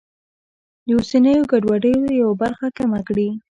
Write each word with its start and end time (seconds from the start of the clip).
د 0.85 0.87
اوسنیو 0.97 1.49
ګډوډیو 1.51 2.03
یوه 2.21 2.33
برخه 2.41 2.67
کمه 2.77 2.99
کړي. 3.07 3.29